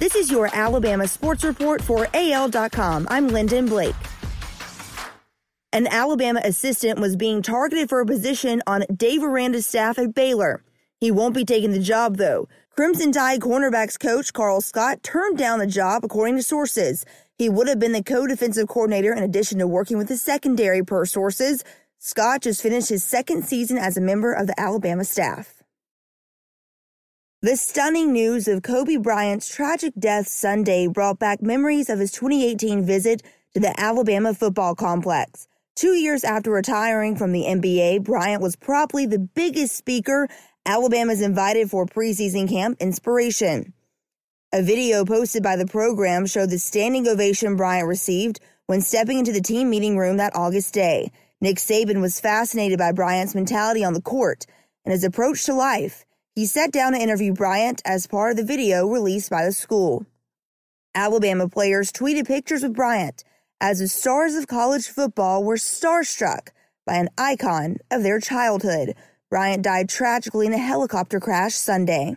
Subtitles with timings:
[0.00, 3.06] This is your Alabama Sports Report for AL.com.
[3.10, 3.94] I'm Lyndon Blake.
[5.74, 10.64] An Alabama assistant was being targeted for a position on Dave Aranda's staff at Baylor.
[11.02, 12.48] He won't be taking the job, though.
[12.70, 17.04] Crimson Tide cornerbacks coach Karl Scott turned down the job, according to sources.
[17.36, 20.82] He would have been the co defensive coordinator in addition to working with the secondary,
[20.82, 21.62] per sources.
[21.98, 25.59] Scott just finished his second season as a member of the Alabama staff.
[27.42, 32.84] The stunning news of Kobe Bryant's tragic death Sunday brought back memories of his 2018
[32.84, 33.22] visit
[33.54, 35.48] to the Alabama football complex.
[35.74, 40.28] Two years after retiring from the NBA, Bryant was probably the biggest speaker
[40.66, 43.72] Alabama's invited for preseason camp inspiration.
[44.52, 49.32] A video posted by the program showed the standing ovation Bryant received when stepping into
[49.32, 51.10] the team meeting room that August day.
[51.40, 54.44] Nick Saban was fascinated by Bryant's mentality on the court
[54.84, 56.04] and his approach to life.
[56.34, 60.06] He sat down to interview Bryant as part of the video released by the school.
[60.94, 63.24] Alabama players tweeted pictures of Bryant
[63.60, 66.48] as the stars of college football were starstruck
[66.86, 68.94] by an icon of their childhood.
[69.28, 72.16] Bryant died tragically in a helicopter crash Sunday.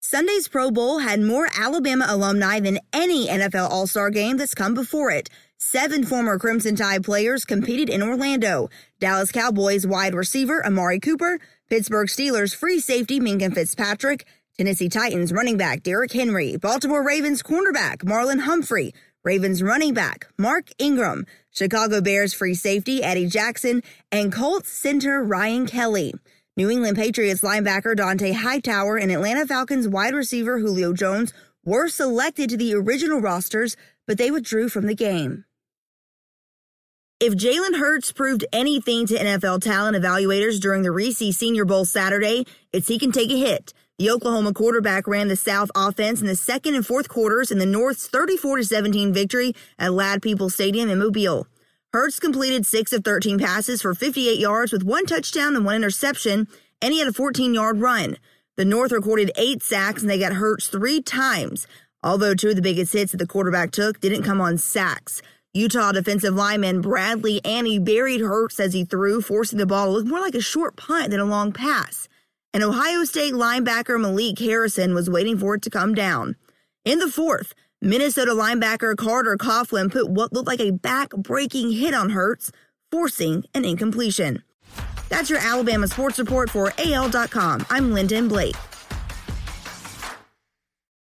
[0.00, 4.72] Sunday's Pro Bowl had more Alabama alumni than any NFL All Star game that's come
[4.72, 5.28] before it.
[5.60, 8.70] Seven former Crimson Tide players competed in Orlando.
[9.00, 14.24] Dallas Cowboys wide receiver Amari Cooper, Pittsburgh Steelers free safety Minkah Fitzpatrick,
[14.56, 20.68] Tennessee Titans running back Derrick Henry, Baltimore Ravens cornerback Marlon Humphrey, Ravens running back Mark
[20.78, 26.14] Ingram, Chicago Bears free safety Eddie Jackson, and Colts center Ryan Kelly.
[26.56, 31.32] New England Patriots linebacker Dont'a Hightower and Atlanta Falcons wide receiver Julio Jones
[31.64, 35.44] were selected to the original rosters, but they withdrew from the game.
[37.20, 42.46] If Jalen Hurts proved anything to NFL talent evaluators during the Reese Senior Bowl Saturday,
[42.72, 43.74] it's he can take a hit.
[43.98, 47.66] The Oklahoma quarterback ran the South offense in the second and fourth quarters in the
[47.66, 51.48] North's 34 17 victory at Ladd-Peebles Stadium in Mobile.
[51.92, 56.46] Hurts completed 6 of 13 passes for 58 yards with one touchdown and one interception,
[56.80, 58.16] and he had a 14 yard run.
[58.56, 61.66] The North recorded eight sacks and they got Hurts three times,
[62.00, 65.20] although two of the biggest hits that the quarterback took didn't come on sacks.
[65.54, 70.06] Utah defensive lineman Bradlee Anae buried Hurts as he threw, forcing the ball to look
[70.06, 72.06] more like a short punt than a long pass.
[72.52, 76.36] And Ohio State linebacker Malik Harrison was waiting for it to come down.
[76.84, 82.10] In the fourth, Minnesota linebacker Carter Coughlin put what looked like a back-breaking hit on
[82.10, 82.52] Hurts,
[82.92, 84.42] forcing an incompletion.
[85.08, 87.66] That's your Alabama sports report for AL.com.
[87.70, 88.56] I'm Lyndon Blake.